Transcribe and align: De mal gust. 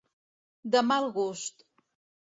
De 0.77 0.83
mal 0.93 1.07
gust. 1.19 1.67